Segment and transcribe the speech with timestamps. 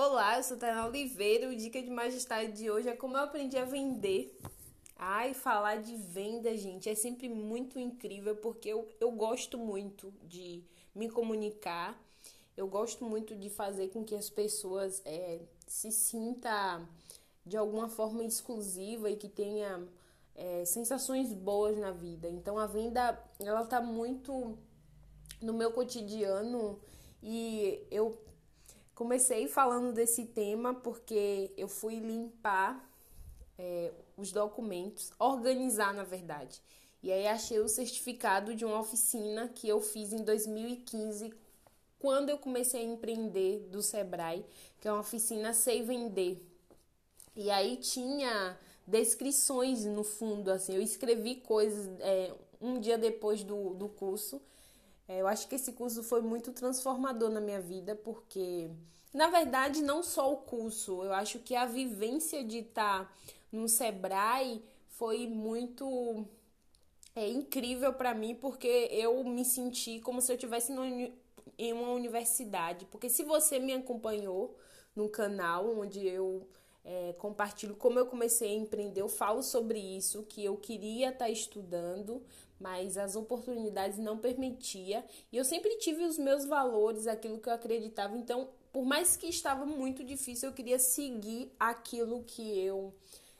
[0.00, 1.48] Olá, eu sou Tainá Oliveira.
[1.48, 4.38] O Dica de Majestade de hoje é como eu aprendi a vender.
[4.94, 10.62] Ai, falar de venda, gente, é sempre muito incrível porque eu, eu gosto muito de
[10.94, 12.00] me comunicar.
[12.56, 16.80] Eu gosto muito de fazer com que as pessoas é, se sinta
[17.44, 19.84] de alguma forma exclusiva e que tenha
[20.36, 22.28] é, sensações boas na vida.
[22.28, 24.56] Então a venda ela tá muito
[25.42, 26.78] no meu cotidiano
[27.20, 28.16] e eu
[28.98, 32.84] Comecei falando desse tema porque eu fui limpar
[33.56, 36.60] é, os documentos, organizar na verdade.
[37.00, 41.32] E aí achei o certificado de uma oficina que eu fiz em 2015,
[42.00, 44.44] quando eu comecei a empreender do Sebrae,
[44.80, 46.44] que é uma oficina Sei Vender.
[47.36, 53.74] E aí tinha descrições no fundo, assim, eu escrevi coisas é, um dia depois do,
[53.74, 54.42] do curso
[55.08, 58.68] eu acho que esse curso foi muito transformador na minha vida, porque,
[59.12, 63.10] na verdade, não só o curso, eu acho que a vivência de estar
[63.50, 66.26] no Sebrae foi muito
[67.14, 70.72] é, incrível para mim, porque eu me senti como se eu estivesse
[71.56, 72.84] em uma universidade.
[72.86, 74.56] Porque se você me acompanhou
[74.94, 76.46] no canal, onde eu
[76.84, 81.28] é, compartilho como eu comecei a empreender, eu falo sobre isso, que eu queria estar
[81.28, 82.22] estudando,
[82.58, 87.52] mas as oportunidades não permitia e eu sempre tive os meus valores, aquilo que eu
[87.52, 88.16] acreditava.
[88.16, 92.92] Então, por mais que estava muito difícil, eu queria seguir aquilo que eu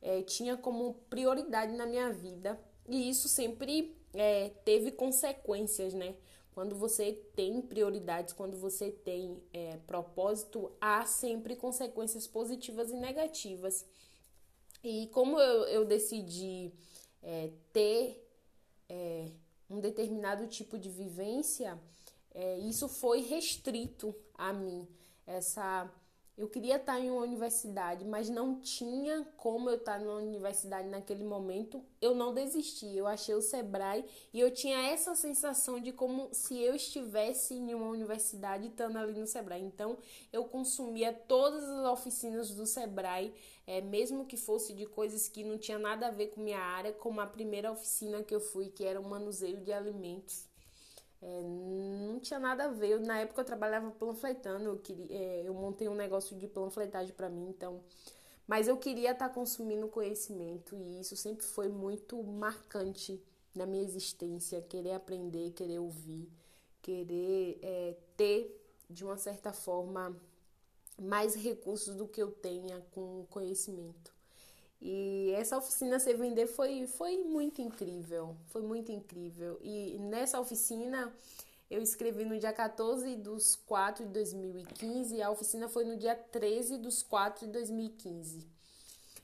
[0.00, 6.14] é, tinha como prioridade na minha vida e isso sempre é, teve consequências, né?
[6.52, 13.86] Quando você tem prioridades, quando você tem é, propósito, há sempre consequências positivas e negativas.
[14.82, 16.72] E como eu, eu decidi
[17.22, 18.29] é, ter
[18.90, 19.30] é,
[19.70, 21.80] um determinado tipo de vivência,
[22.34, 24.86] é, isso foi restrito a mim.
[25.26, 25.88] Essa
[26.36, 31.22] eu queria estar em uma universidade, mas não tinha como eu estar numa universidade naquele
[31.22, 31.84] momento.
[32.00, 32.96] Eu não desisti.
[32.96, 37.74] Eu achei o Sebrae e eu tinha essa sensação de como se eu estivesse em
[37.74, 39.62] uma universidade estando ali no Sebrae.
[39.62, 39.98] Então,
[40.32, 43.34] eu consumia todas as oficinas do Sebrae,
[43.66, 46.92] é, mesmo que fosse de coisas que não tinha nada a ver com minha área,
[46.92, 50.49] como a primeira oficina que eu fui, que era o manuseio de alimentos.
[51.22, 52.90] É, não tinha nada a ver.
[52.90, 57.14] Eu, na época eu trabalhava panfletando, eu, queria, é, eu montei um negócio de panfletagem
[57.14, 57.80] para mim, então.
[58.46, 63.22] Mas eu queria estar tá consumindo conhecimento e isso sempre foi muito marcante
[63.54, 64.62] na minha existência.
[64.62, 66.28] Querer aprender, querer ouvir,
[66.82, 70.16] querer é, ter, de uma certa forma,
[71.00, 74.19] mais recursos do que eu tenha com conhecimento.
[74.80, 79.58] E essa oficina Se Vender foi, foi muito incrível, foi muito incrível.
[79.62, 81.12] E nessa oficina
[81.70, 86.16] eu escrevi no dia 14 dos 4 de 2015 e a oficina foi no dia
[86.16, 88.46] 13 dos 4 de 2015.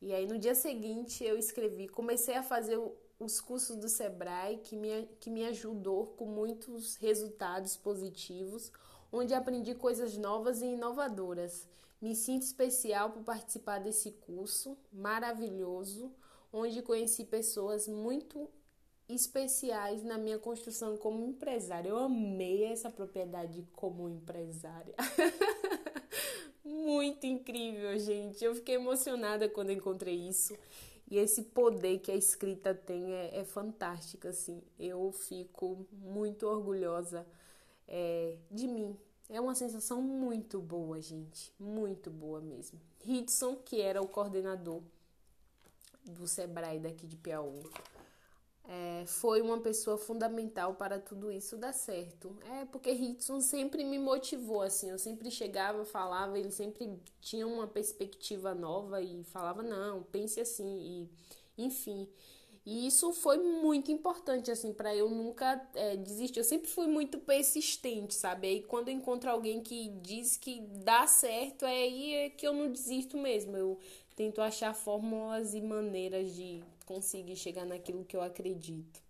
[0.00, 2.78] E aí no dia seguinte eu escrevi, comecei a fazer
[3.18, 8.70] os cursos do Sebrae que me, que me ajudou com muitos resultados positivos,
[9.10, 11.66] onde aprendi coisas novas e inovadoras.
[12.00, 16.12] Me sinto especial por participar desse curso maravilhoso,
[16.52, 18.48] onde conheci pessoas muito
[19.08, 21.88] especiais na minha construção como empresária.
[21.88, 24.94] Eu amei essa propriedade como empresária.
[26.62, 28.44] muito incrível, gente.
[28.44, 30.56] Eu fiquei emocionada quando encontrei isso.
[31.10, 34.62] E esse poder que a escrita tem é, é fantástico, assim.
[34.78, 37.26] Eu fico muito orgulhosa
[37.86, 38.94] é, de mim,
[39.28, 41.52] é uma sensação muito boa, gente.
[41.58, 42.80] Muito boa mesmo.
[43.04, 44.82] Hitson, que era o coordenador
[46.04, 47.62] do Sebrae daqui de Piauí,
[48.70, 52.36] é, foi uma pessoa fundamental para tudo isso dar certo.
[52.50, 54.90] É porque Hitson sempre me motivou, assim.
[54.90, 61.08] Eu sempre chegava, falava, ele sempre tinha uma perspectiva nova e falava: não, pense assim.
[61.56, 62.08] E, enfim.
[62.70, 66.38] E isso foi muito importante, assim, para eu nunca é, desistir.
[66.38, 68.46] Eu sempre fui muito persistente, sabe?
[68.46, 72.52] Aí quando eu encontro alguém que diz que dá certo, é aí é que eu
[72.52, 73.56] não desisto mesmo.
[73.56, 73.78] Eu
[74.14, 79.00] tento achar fórmulas e maneiras de conseguir chegar naquilo que eu acredito.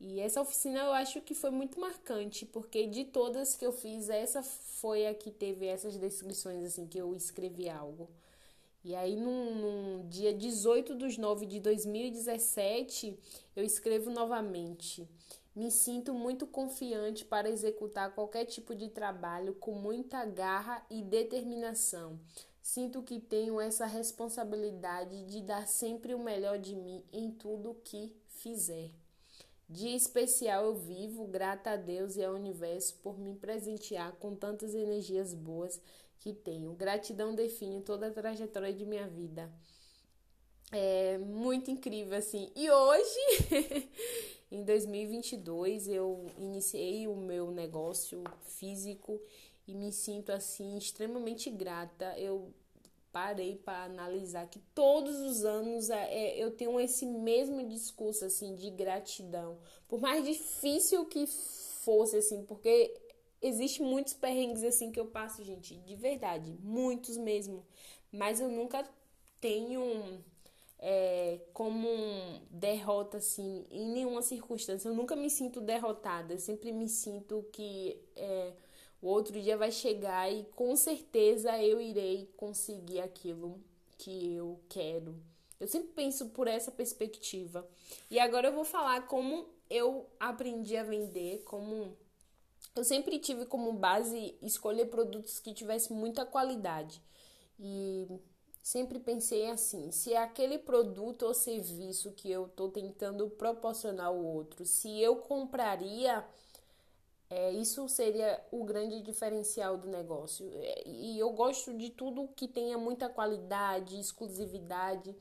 [0.00, 4.08] E essa oficina eu acho que foi muito marcante, porque de todas que eu fiz,
[4.08, 8.08] essa foi a que teve essas descrições, assim, que eu escrevi algo.
[8.84, 13.18] E aí, num, num dia 18 de 9 de 2017,
[13.56, 15.08] eu escrevo novamente.
[15.56, 22.20] Me sinto muito confiante para executar qualquer tipo de trabalho com muita garra e determinação.
[22.60, 28.14] Sinto que tenho essa responsabilidade de dar sempre o melhor de mim em tudo que
[28.28, 28.90] fizer.
[29.66, 34.74] Dia especial eu vivo, grata a Deus e ao universo por me presentear com tantas
[34.74, 35.80] energias boas
[36.20, 36.72] que tenho.
[36.74, 39.52] Gratidão define toda a trajetória de minha vida.
[40.72, 42.50] É muito incrível assim.
[42.56, 43.88] E hoje,
[44.50, 49.20] em 2022, eu iniciei o meu negócio físico
[49.66, 52.18] e me sinto assim extremamente grata.
[52.18, 52.52] Eu
[53.14, 58.56] parei para analisar que todos os anos é, é, eu tenho esse mesmo discurso assim
[58.56, 59.56] de gratidão,
[59.86, 61.24] por mais difícil que
[61.84, 62.92] fosse assim, porque
[63.44, 67.64] existe muitos perrengues assim que eu passo, gente, de verdade, muitos mesmo,
[68.10, 68.88] mas eu nunca
[69.38, 70.24] tenho
[70.78, 71.86] é, como
[72.50, 74.88] derrota assim em nenhuma circunstância.
[74.88, 78.54] Eu nunca me sinto derrotada, eu sempre me sinto que é,
[79.02, 83.60] o outro dia vai chegar e com certeza eu irei conseguir aquilo
[83.98, 85.14] que eu quero.
[85.60, 87.68] Eu sempre penso por essa perspectiva.
[88.10, 91.96] E agora eu vou falar como eu aprendi a vender, como
[92.74, 97.02] eu sempre tive como base escolher produtos que tivessem muita qualidade.
[97.58, 98.06] E
[98.62, 104.16] sempre pensei assim: se é aquele produto ou serviço que eu estou tentando proporcionar ao
[104.16, 106.24] outro, se eu compraria
[107.30, 110.48] é, isso seria o grande diferencial do negócio.
[110.54, 115.12] É, e eu gosto de tudo que tenha muita qualidade, exclusividade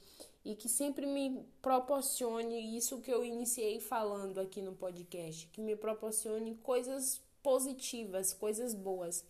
[0.46, 5.76] e que sempre me proporcione isso que eu iniciei falando aqui no podcast, que me
[5.76, 9.24] proporcione coisas positivas, coisas boas.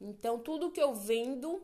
[0.00, 1.62] Então, tudo que eu vendo,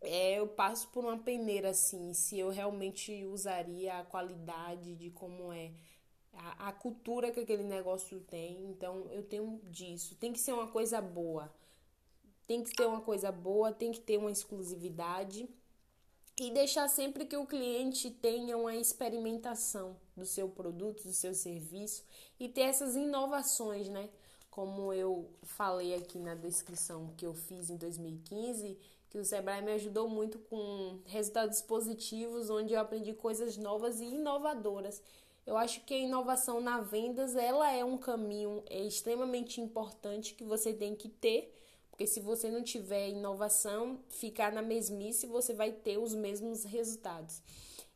[0.00, 5.52] é, eu passo por uma peneira assim, se eu realmente usaria a qualidade de como
[5.52, 5.70] é
[6.32, 8.64] a, a cultura que aquele negócio tem.
[8.64, 10.16] Então, eu tenho disso.
[10.16, 11.52] Tem que ser uma coisa boa.
[12.46, 15.48] Tem que ter uma coisa boa, tem que ter uma exclusividade
[16.40, 22.04] e deixar sempre que o cliente tenha uma experimentação do seu produto, do seu serviço
[22.40, 24.08] e ter essas inovações, né?
[24.50, 28.76] Como eu falei aqui na descrição que eu fiz em 2015,
[29.08, 34.04] que o Sebrae me ajudou muito com resultados positivos, onde eu aprendi coisas novas e
[34.04, 35.02] inovadoras.
[35.46, 40.44] Eu acho que a inovação na vendas, ela é um caminho é extremamente importante que
[40.44, 41.52] você tem que ter,
[41.90, 47.42] porque se você não tiver inovação, ficar na mesmice, você vai ter os mesmos resultados.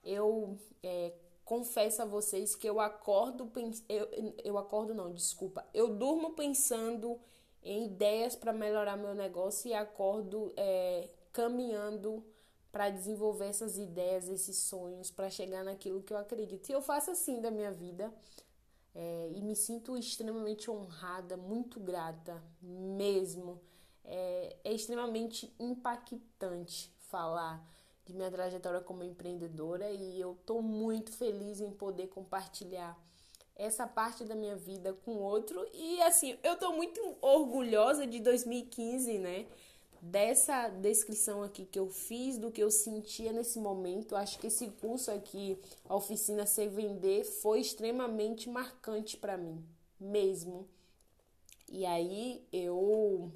[0.03, 1.13] Eu é,
[1.45, 3.51] confesso a vocês que eu acordo,
[3.89, 4.09] eu,
[4.43, 7.21] eu acordo não, desculpa, eu durmo pensando
[7.63, 12.25] em ideias para melhorar meu negócio e acordo é, caminhando
[12.71, 16.69] para desenvolver essas ideias, esses sonhos, para chegar naquilo que eu acredito.
[16.69, 18.13] E eu faço assim da minha vida
[18.95, 23.61] é, e me sinto extremamente honrada, muito grata mesmo.
[24.05, 27.65] É, é extremamente impactante falar
[28.05, 32.99] de minha trajetória como empreendedora e eu estou muito feliz em poder compartilhar
[33.57, 39.19] essa parte da minha vida com outro e assim eu estou muito orgulhosa de 2015
[39.19, 39.47] né
[40.05, 44.15] dessa descrição aqui que eu fiz, do que eu sentia nesse momento.
[44.15, 45.59] Acho que esse curso aqui,
[45.89, 49.65] a oficina Ser Vender, foi extremamente marcante para mim,
[49.99, 50.69] mesmo.
[51.73, 53.33] E aí eu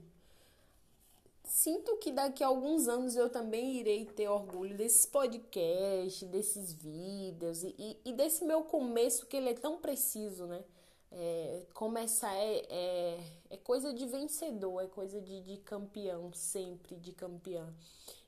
[1.48, 7.64] sinto que daqui a alguns anos eu também irei ter orgulho desses podcasts, desses vídeos
[7.64, 10.62] e, e desse meu começo que ele é tão preciso, né?
[11.10, 17.12] É, começar é, é, é, coisa de vencedor, é coisa de, de campeão, sempre de
[17.12, 17.74] campeão.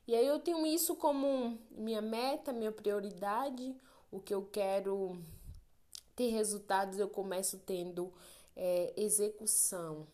[0.07, 3.75] E aí eu tenho isso como minha meta, minha prioridade,
[4.11, 5.23] o que eu quero
[6.15, 8.11] ter resultados, eu começo tendo
[8.55, 10.07] é, execução.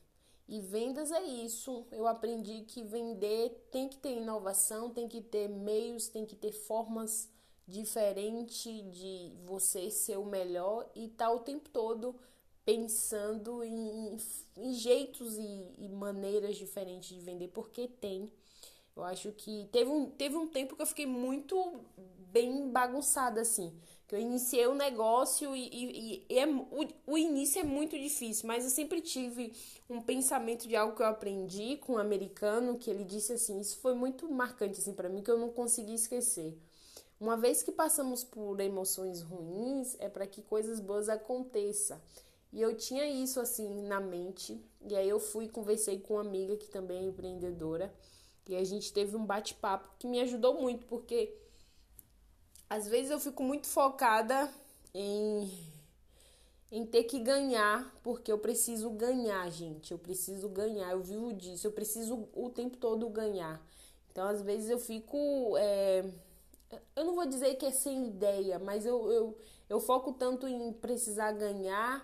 [0.48, 1.86] E vendas é isso.
[1.92, 6.51] Eu aprendi que vender tem que ter inovação, tem que ter meios, tem que ter
[6.51, 7.30] formas
[7.68, 12.16] diferentes de você ser o melhor e tá o tempo todo
[12.63, 14.18] pensando em,
[14.58, 18.32] em jeitos e, e, maneiras diferentes de vender, porque tem.
[18.98, 21.82] Eu acho que teve um, teve um tempo que eu fiquei muito
[22.32, 23.72] bem bagunçada, assim.
[24.08, 27.98] Que eu iniciei o um negócio e, e, e é, o, o início é muito
[27.98, 29.54] difícil, mas eu sempre tive
[29.88, 33.77] um pensamento de algo que eu aprendi com um americano, que ele disse assim, isso
[33.77, 36.58] foi muito marcante assim para mim, que eu não consegui esquecer.
[37.20, 42.00] Uma vez que passamos por emoções ruins, é para que coisas boas aconteçam.
[42.51, 44.60] E eu tinha isso assim na mente.
[44.88, 47.94] E aí eu fui conversei com uma amiga que também é empreendedora.
[48.48, 51.34] E a gente teve um bate-papo que me ajudou muito, porque
[52.70, 54.51] às vezes eu fico muito focada
[54.94, 55.50] em
[56.72, 59.92] em ter que ganhar, porque eu preciso ganhar, gente.
[59.92, 63.66] Eu preciso ganhar, eu vivo disso, eu preciso o tempo todo ganhar.
[64.12, 65.56] Então, às vezes eu fico.
[65.58, 66.04] É...
[66.96, 69.38] eu não vou dizer que é sem ideia, mas eu, eu,
[69.70, 72.04] eu foco tanto em precisar ganhar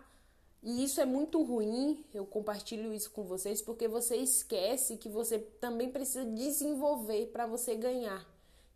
[0.63, 5.37] E isso é muito ruim, eu compartilho isso com vocês, porque você esquece que você
[5.37, 8.25] também precisa desenvolver para você ganhar.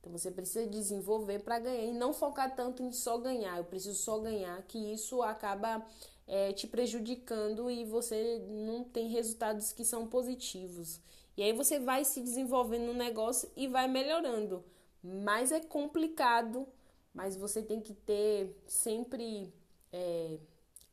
[0.01, 3.57] Então você precisa desenvolver para ganhar e não focar tanto em só ganhar.
[3.57, 5.85] Eu preciso só ganhar, que isso acaba
[6.27, 10.99] é, te prejudicando e você não tem resultados que são positivos.
[11.37, 14.61] E aí você vai se desenvolvendo no negócio e vai melhorando.
[15.01, 16.67] Mas é complicado,
[17.13, 19.53] mas você tem que ter sempre
[19.93, 20.37] é,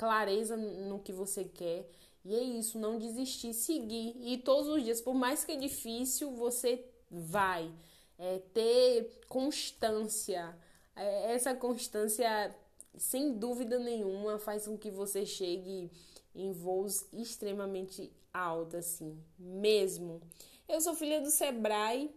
[0.05, 1.89] clareza no que você quer.
[2.25, 4.15] E é isso, não desistir, seguir.
[4.21, 7.73] E todos os dias, por mais que é difícil, você vai.
[8.19, 10.57] É, ter constância.
[10.95, 12.55] É, essa constância,
[12.97, 15.91] sem dúvida nenhuma, faz com que você chegue
[16.35, 20.21] em voos extremamente altos, assim, mesmo.
[20.69, 22.15] Eu sou filha do Sebrae.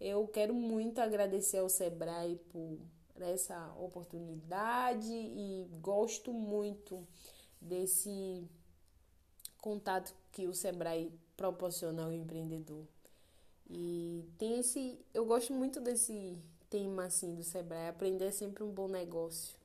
[0.00, 2.78] Eu quero muito agradecer ao Sebrae por
[3.16, 7.06] essa oportunidade e gosto muito
[7.60, 8.48] desse
[9.58, 12.84] contato que o Sebrae proporciona ao empreendedor.
[13.68, 18.70] E tem esse, eu gosto muito desse tema assim do Sebrae, aprender é sempre um
[18.70, 19.56] bom negócio.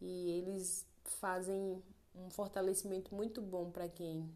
[0.00, 1.82] E eles fazem
[2.14, 4.30] um fortalecimento muito bom para quem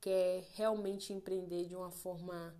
[0.00, 2.54] quer realmente empreender de uma forma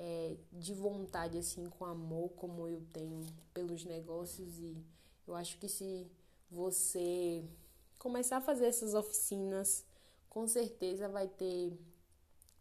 [0.00, 4.56] é, de vontade, assim, com amor, como eu tenho pelos negócios.
[4.58, 4.76] E
[5.26, 6.06] eu acho que se
[6.48, 7.44] você
[7.98, 9.84] começar a fazer essas oficinas,
[10.30, 11.76] com certeza vai ter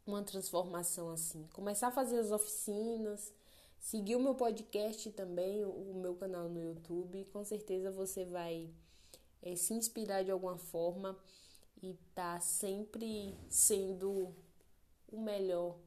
[0.06, 1.48] uma transformação assim.
[1.53, 3.32] Começar a fazer as oficinas,
[3.79, 8.67] seguir o meu podcast também, o meu canal no YouTube, com certeza você vai
[9.44, 11.15] é, se inspirar de alguma forma
[11.84, 14.34] e tá sempre sendo
[15.12, 15.77] o melhor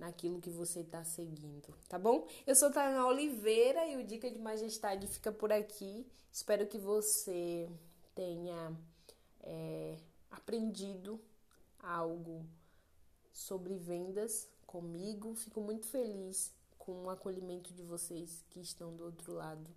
[0.00, 2.26] naquilo que você está seguindo, tá bom?
[2.46, 6.06] Eu sou Tana Oliveira e o Dica de Majestade fica por aqui.
[6.32, 7.68] Espero que você
[8.14, 8.74] tenha
[9.42, 9.98] é,
[10.30, 11.20] aprendido
[11.78, 12.46] algo
[13.30, 15.34] sobre vendas comigo.
[15.34, 19.68] Fico muito feliz com o acolhimento de vocês que estão do outro lado.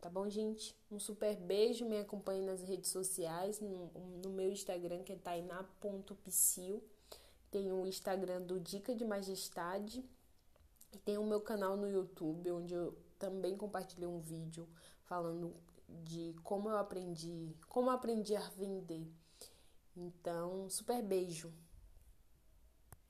[0.00, 0.74] Tá bom, gente?
[0.90, 1.84] Um super beijo.
[1.84, 3.90] Me acompanhe nas redes sociais, no,
[4.22, 6.82] no meu Instagram, que é tainá.psil.
[7.50, 10.04] Tem o Instagram do Dica de Majestade.
[10.92, 14.68] E tem o meu canal no YouTube, onde eu também compartilhei um vídeo
[15.04, 15.54] falando
[15.88, 19.06] de como eu aprendi, como eu aprendi a vender.
[19.96, 21.52] Então, super beijo.